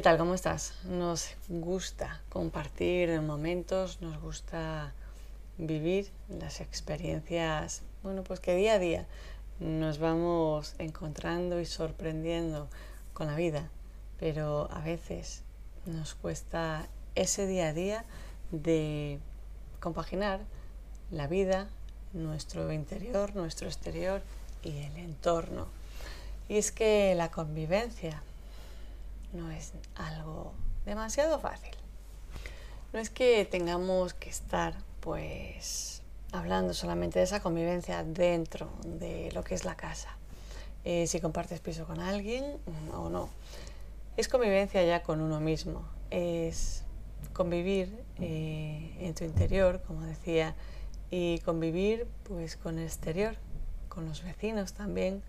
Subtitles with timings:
[0.00, 0.16] ¿Qué tal?
[0.16, 0.72] ¿Cómo estás?
[0.84, 4.94] Nos gusta compartir momentos, nos gusta
[5.58, 9.04] vivir las experiencias, bueno, pues que día a día
[9.58, 12.66] nos vamos encontrando y sorprendiendo
[13.12, 13.68] con la vida,
[14.18, 15.42] pero a veces
[15.84, 18.04] nos cuesta ese día a día
[18.52, 19.18] de
[19.80, 20.40] compaginar
[21.10, 21.68] la vida,
[22.14, 24.22] nuestro interior, nuestro exterior
[24.62, 25.66] y el entorno.
[26.48, 28.22] Y es que la convivencia
[29.32, 30.52] no es algo
[30.84, 31.74] demasiado fácil.
[32.92, 39.44] No es que tengamos que estar pues hablando solamente de esa convivencia dentro de lo
[39.44, 40.16] que es la casa.
[40.84, 43.28] Eh, si compartes piso con alguien mm, o no.
[44.16, 45.84] Es convivencia ya con uno mismo.
[46.10, 46.84] Es
[47.32, 50.54] convivir eh, en tu interior, como decía,
[51.10, 53.36] y convivir pues con el exterior,
[53.88, 55.22] con los vecinos también,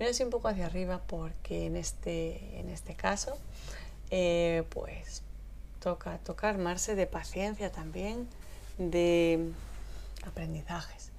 [0.00, 3.36] Mira así un poco hacia arriba porque en este, en este caso,
[4.10, 5.22] eh, pues
[5.78, 8.26] toca, toca armarse de paciencia también,
[8.78, 9.52] de
[10.26, 11.10] aprendizajes.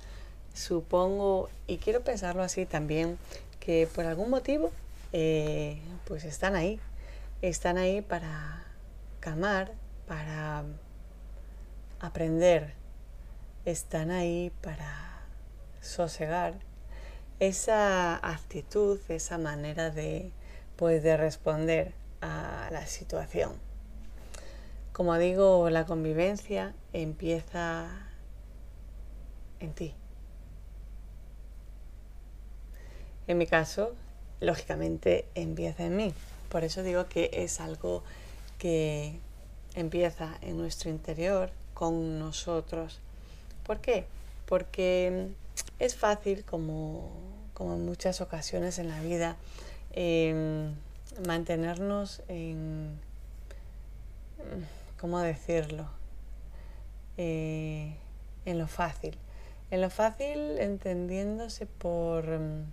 [0.55, 3.19] Supongo, y quiero pensarlo así también,
[3.59, 4.71] que por algún motivo,
[5.13, 6.79] eh, pues están ahí,
[7.43, 8.65] están ahí para
[9.19, 9.73] calmar,
[10.07, 10.63] para
[11.99, 12.73] aprender,
[13.63, 15.21] están ahí para
[15.81, 16.70] sosegar
[17.41, 20.31] esa actitud, esa manera de,
[20.75, 23.53] pues, de responder a la situación.
[24.93, 27.89] Como digo, la convivencia empieza
[29.59, 29.95] en ti.
[33.25, 33.95] En mi caso,
[34.39, 36.13] lógicamente, empieza en mí.
[36.49, 38.03] Por eso digo que es algo
[38.59, 39.19] que
[39.73, 42.99] empieza en nuestro interior, con nosotros.
[43.65, 44.05] ¿Por qué?
[44.51, 45.29] Porque
[45.79, 47.09] es fácil, como,
[47.57, 49.37] en muchas ocasiones en la vida,
[49.93, 50.75] em,
[51.25, 52.99] mantenernos en,
[54.99, 55.85] ¿cómo decirlo?
[57.15, 57.95] Eh,
[58.43, 59.17] en lo fácil.
[59.69, 62.65] En lo fácil entendiéndose por em,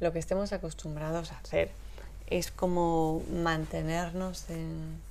[0.00, 1.70] lo que estemos acostumbrados a hacer.
[2.28, 5.02] Es como mantenernos en,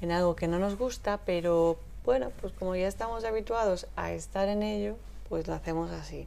[0.00, 4.48] en algo que no nos gusta, pero bueno, pues como ya estamos habituados a estar
[4.48, 4.96] en ello,
[5.28, 6.26] pues lo hacemos así.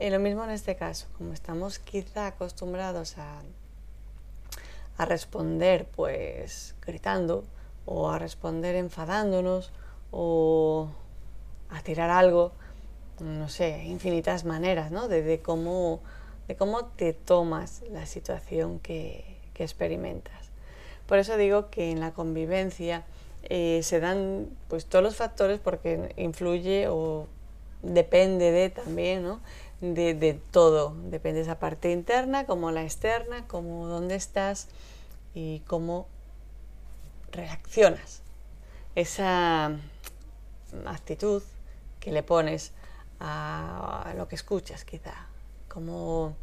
[0.00, 3.42] Y lo mismo en este caso, como estamos quizá acostumbrados a,
[4.96, 7.44] a responder pues gritando
[7.86, 9.70] o a responder enfadándonos
[10.10, 10.88] o
[11.70, 12.52] a tirar algo,
[13.20, 15.08] no sé, infinitas maneras, ¿no?
[15.08, 16.00] De, cómo,
[16.48, 20.50] de cómo te tomas la situación que, que, experimentas.
[21.06, 23.04] Por eso digo que en la convivencia
[23.50, 27.26] eh, se dan pues todos los factores porque influye o
[27.82, 29.40] depende de también, ¿no?
[29.80, 34.68] De, todo, depende de esa parte interna como la externa, como dónde estás
[35.34, 36.06] y cómo
[37.32, 38.22] reaccionas.
[38.94, 39.72] Esa
[40.86, 41.42] actitud
[42.00, 42.72] que le pones
[43.20, 45.26] a, lo que escuchas quizá.
[45.68, 46.34] ¿Cómo,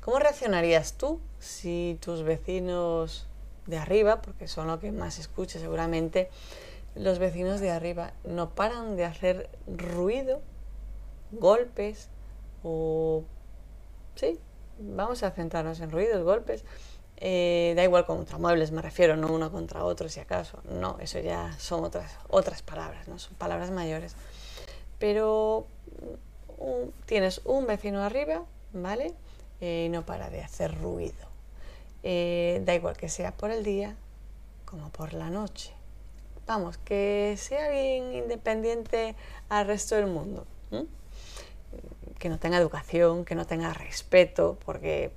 [0.00, 3.26] ¿Cómo reaccionarías tú si tus vecinos
[3.66, 6.30] de arriba, porque son lo que más escuchas seguramente,
[6.94, 10.40] los vecinos de arriba no paran de hacer ruido
[11.32, 12.08] golpes
[12.62, 13.24] o...
[14.14, 14.38] Sí,
[14.78, 16.64] vamos a centrarnos en ruidos, golpes.
[17.16, 20.60] Eh, da igual contra muebles, me refiero, no uno contra otro si acaso.
[20.64, 23.18] No, eso ya son otras, otras palabras, ¿no?
[23.18, 24.16] son palabras mayores.
[24.98, 25.66] Pero
[27.06, 29.14] tienes un vecino arriba, ¿vale?
[29.60, 31.31] Eh, y no para de hacer ruido.
[32.02, 33.96] Eh, da igual que sea por el día
[34.64, 35.72] como por la noche.
[36.46, 39.14] Vamos, que sea alguien independiente
[39.48, 40.46] al resto del mundo
[42.22, 45.10] que no tenga educación, que no tenga respeto, porque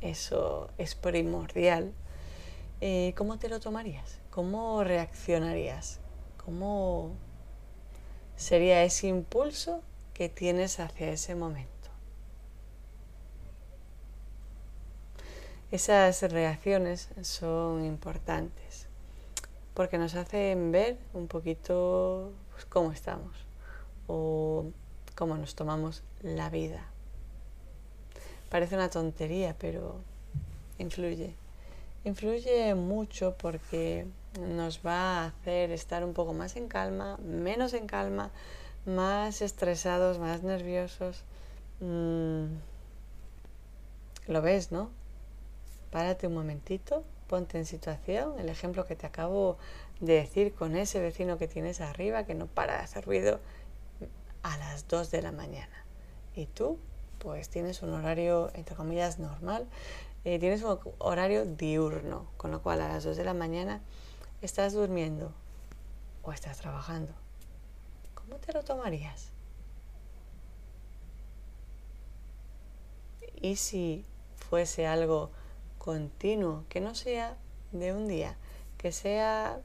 [0.00, 1.92] eso es primordial,
[2.80, 4.20] eh, ¿cómo te lo tomarías?
[4.30, 5.98] ¿Cómo reaccionarías?
[6.44, 7.10] ¿Cómo
[8.36, 9.82] sería ese impulso
[10.14, 11.79] que tienes hacia ese momento?
[15.70, 18.88] Esas reacciones son importantes
[19.72, 23.32] porque nos hacen ver un poquito pues, cómo estamos
[24.08, 24.64] o
[25.14, 26.84] cómo nos tomamos la vida.
[28.48, 30.00] Parece una tontería, pero
[30.78, 31.34] influye.
[32.04, 34.06] Influye mucho porque
[34.40, 38.32] nos va a hacer estar un poco más en calma, menos en calma,
[38.86, 41.22] más estresados, más nerviosos.
[41.78, 42.46] Mm,
[44.26, 44.90] lo ves, ¿no?
[45.90, 48.38] Párate un momentito, ponte en situación.
[48.38, 49.58] El ejemplo que te acabo
[50.00, 53.40] de decir con ese vecino que tienes arriba que no para de hacer ruido
[54.42, 55.84] a las 2 de la mañana.
[56.34, 56.78] Y tú,
[57.18, 59.66] pues tienes un horario, entre comillas, normal.
[60.24, 63.80] eh, tienes un horario diurno, con lo cual a las 2 de la mañana
[64.42, 65.32] estás durmiendo
[66.22, 67.12] o estás trabajando.
[68.14, 69.30] ¿Cómo te lo tomarías?
[73.42, 74.04] ¿Y si
[74.36, 75.30] fuese algo
[75.80, 77.38] continuo, que no sea
[77.72, 78.36] de un día,
[78.76, 79.60] que sea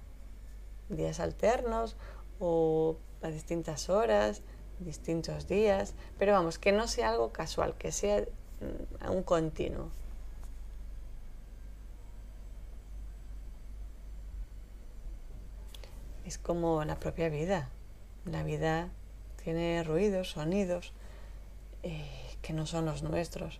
[0.87, 1.97] días alternos
[2.39, 4.41] o a distintas horas,
[4.79, 9.89] distintos días, pero vamos, que no sea algo casual, que sea mm, un continuo.
[16.23, 17.69] Es como la propia vida.
[18.23, 18.89] La vida
[19.43, 20.93] tiene ruidos, sonidos
[21.83, 22.09] eh,
[22.41, 23.59] que no son los nuestros.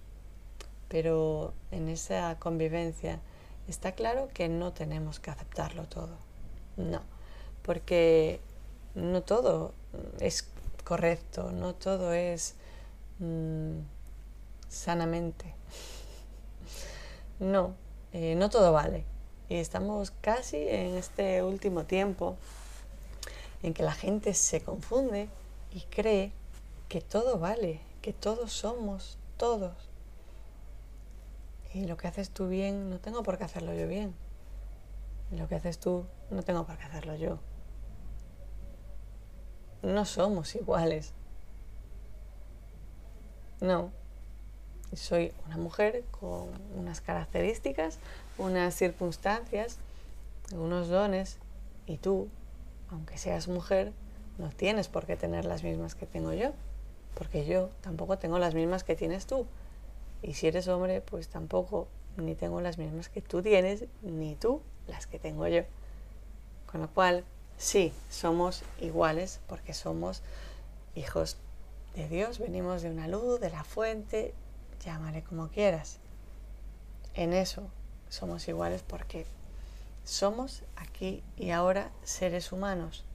[0.88, 3.20] Pero en esa convivencia
[3.68, 6.18] está claro que no tenemos que aceptarlo todo.
[6.78, 7.02] No,
[7.64, 8.40] porque
[8.94, 9.74] no todo
[10.20, 10.48] es
[10.84, 12.56] correcto, no todo es
[13.20, 13.80] mm,
[14.70, 15.54] sanamente.
[17.38, 17.76] No,
[18.14, 19.04] eh, no todo vale.
[19.50, 22.38] Y estamos casi en este último tiempo
[23.62, 25.28] en que la gente se confunde
[25.74, 26.32] y cree
[26.88, 29.74] que todo vale, que todos somos todos.
[31.76, 34.16] Y lo que haces tú bien, no tengo por qué hacerlo yo bien.
[35.32, 37.38] Y lo que haces tú, no tengo por qué hacerlo yo
[39.86, 41.14] no somos iguales.
[43.62, 43.92] No.
[44.94, 48.00] Soy una mujer con unas características,
[48.38, 49.78] unas circunstancias,
[50.54, 51.38] unos dones,
[51.86, 52.30] y tú,
[52.90, 53.94] aunque seas mujer,
[54.38, 56.52] no tienes por qué tener las mismas que tengo yo,
[57.16, 59.46] porque yo tampoco tengo las mismas que tienes tú.
[60.26, 61.88] Y si eres hombre, pues tampoco
[62.18, 65.62] ni tengo las mismas que tú tienes, ni tú las que tengo yo.
[66.66, 67.24] Con lo cual,
[67.58, 70.22] Sí, somos iguales porque somos
[70.94, 71.38] hijos
[71.96, 74.34] de Dios, venimos de una luz, de la fuente,
[74.84, 75.98] llámale como quieras.
[77.14, 77.64] En eso
[78.10, 79.26] somos iguales porque
[80.04, 83.06] somos aquí y ahora seres humanos.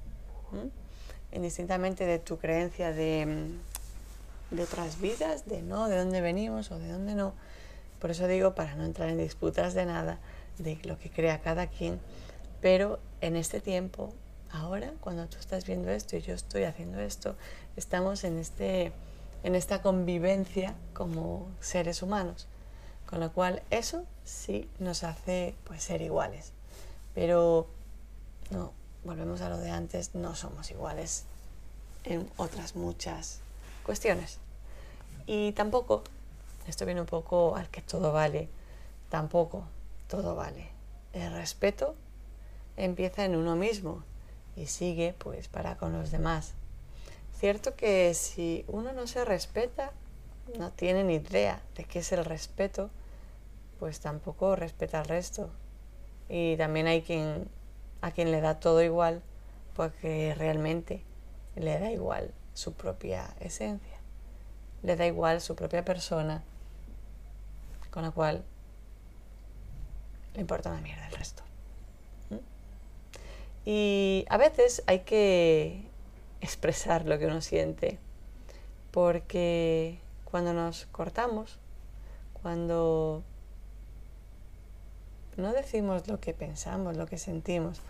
[1.33, 3.51] Indistintamente de tu creencia de,
[4.51, 7.35] de otras vidas, de no, de dónde venimos o de dónde no.
[8.01, 10.19] Por eso digo, para no entrar en disputas de nada,
[10.59, 12.01] de lo que crea cada quien,
[12.61, 14.13] pero en este tiempo
[14.53, 17.37] ahora, cuando tú estás viendo esto y yo estoy haciendo esto,
[17.77, 18.93] estamos en, este,
[19.43, 22.47] en esta convivencia como seres humanos.
[23.09, 26.53] Con lo cual eso sí nos hace pues, ser iguales.
[27.15, 27.67] Pero
[28.51, 28.73] no,
[29.05, 31.25] volvemos a lo de antes, no somos iguales
[32.05, 33.41] en otras muchas
[33.85, 34.39] cuestiones.
[35.27, 36.03] Y tampoco,
[36.67, 38.49] esto viene un poco al que todo vale,
[39.09, 39.65] tampoco
[40.09, 40.69] todo vale.
[41.13, 41.95] El respeto
[42.77, 44.03] empieza en uno mismo
[44.57, 46.53] y sigue pues para con los demás.
[47.39, 49.93] Cierto que si uno no se respeta,
[50.59, 52.91] no tiene ni idea de qué es el respeto,
[53.79, 55.49] pues tampoco respeta al resto.
[56.29, 57.49] Y también hay quien
[58.03, 59.23] a quien le da todo igual,
[59.75, 61.03] porque realmente
[61.55, 63.99] le da igual su propia esencia,
[64.83, 66.43] le da igual su propia persona,
[67.91, 68.45] con la cual
[70.35, 71.43] le importa una mierda el resto.
[73.65, 75.85] Y a veces hay que
[76.41, 77.99] expresar lo que uno siente,
[78.91, 81.59] porque cuando nos cortamos,
[82.43, 83.23] cuando
[85.37, 87.81] no decimos lo que pensamos, lo que sentimos,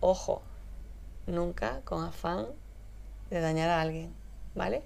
[0.00, 0.42] ojo,
[1.26, 2.46] nunca con afán
[3.30, 4.12] de dañar a alguien,
[4.54, 4.82] ¿vale?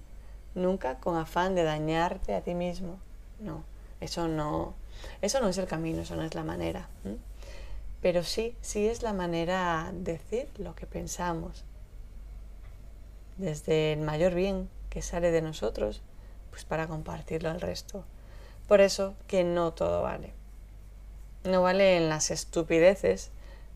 [0.55, 2.99] Nunca con afán de dañarte a ti mismo.
[3.39, 3.65] No,
[4.01, 4.75] eso no,
[5.23, 6.89] eso no es el camino, eso no es la manera.
[8.03, 11.65] Pero sí, sí es la manera de decir lo que pensamos.
[13.37, 16.03] Desde el mayor bien que sale de nosotros,
[16.51, 18.05] pues para compartirlo al resto.
[18.69, 20.33] Por eso que no todo vale.
[21.45, 23.31] No vale en las estupideces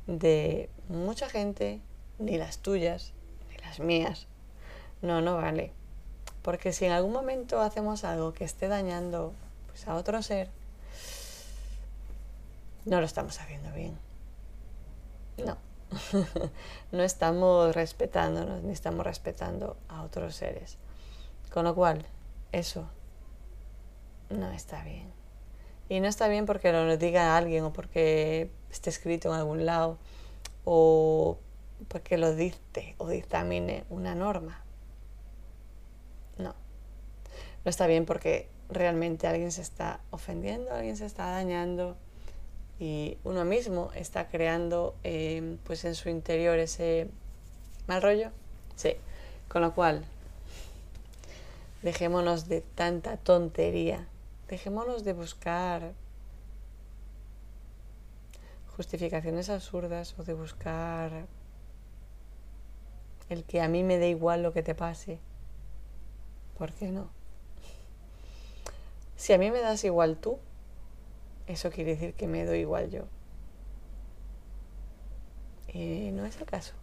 [0.07, 1.81] de mucha gente,
[2.19, 3.13] ni las tuyas,
[3.51, 4.27] ni las mías.
[5.05, 5.71] No, no vale.
[6.41, 9.35] Porque si en algún momento hacemos algo que esté dañando
[9.67, 10.49] pues, a otro ser,
[12.87, 13.99] no lo estamos haciendo bien.
[15.37, 15.59] No,
[16.93, 20.79] no estamos respetándonos ni estamos respetando a otros seres.
[21.53, 22.07] Con lo cual,
[22.53, 22.89] eso
[24.31, 25.13] no está bien.
[25.91, 29.99] Y no está bien porque lo diga alguien o porque esté escrito en algún lado
[30.65, 31.37] o
[31.89, 34.65] porque lo dicte o dictamine una norma.
[36.39, 36.55] No.
[37.65, 41.97] No está bien porque realmente alguien se está ofendiendo, alguien se está dañando,
[42.79, 47.09] y uno mismo está creando eh, pues en su interior ese
[47.87, 48.31] mal rollo.
[48.77, 48.97] Sí,
[49.49, 50.05] con lo cual
[51.83, 54.07] dejémonos de tanta tontería,
[54.49, 55.93] dejémonos de buscar
[58.77, 61.27] justificaciones absurdas o de buscar
[63.29, 65.21] el que a mí me dé igual lo que te pase.
[66.59, 67.09] ¿Por qué no?
[69.25, 70.39] Si a mí me das igual tú,
[71.47, 73.05] eso quiere decir que me doy igual yo.
[75.73, 76.75] Y no es el caso.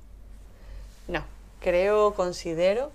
[1.08, 1.24] No,
[1.60, 2.92] creo, considero,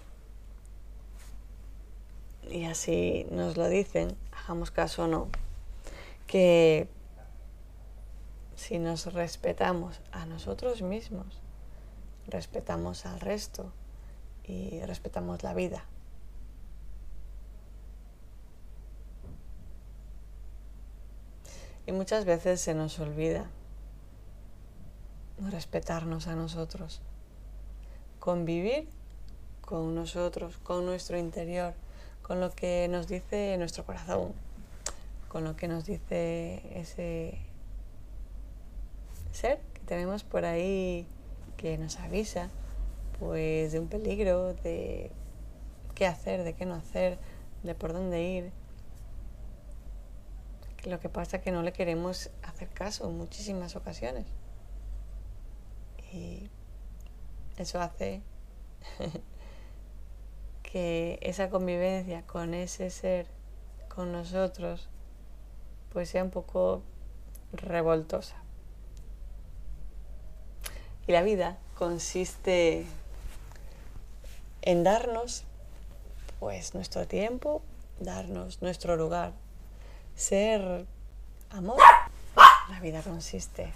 [2.51, 5.29] y así nos lo dicen, hagamos caso o no,
[6.27, 6.89] que
[8.57, 11.41] si nos respetamos a nosotros mismos,
[12.27, 13.73] respetamos al resto
[14.43, 15.85] y respetamos la vida.
[21.87, 23.47] Y muchas veces se nos olvida
[25.51, 27.01] respetarnos a nosotros,
[28.19, 28.89] convivir
[29.61, 31.75] con nosotros, con nuestro interior,
[32.23, 34.33] con lo que nos dice nuestro corazón,
[35.29, 37.39] con lo que nos dice ese
[39.33, 41.07] ser que tenemos por ahí
[41.57, 42.49] que nos avisa
[43.19, 45.11] pues de un peligro, de
[45.95, 47.19] qué hacer, de qué no hacer,
[47.63, 48.51] de por dónde ir.
[50.87, 54.25] Lo que pasa es que no le queremos hacer caso en muchísimas ocasiones.
[56.13, 56.49] Y
[57.57, 58.23] eso hace
[60.63, 63.27] que esa convivencia con ese ser,
[63.89, 64.89] con nosotros,
[65.93, 66.83] pues sea un poco
[67.53, 68.37] revoltosa.
[71.09, 72.87] Y la vida consiste
[74.63, 75.43] en darnos
[76.39, 77.61] pues nuestro tiempo,
[77.99, 79.33] darnos nuestro lugar,
[80.17, 80.87] ser
[81.51, 81.79] amor.
[82.69, 83.73] La vida consiste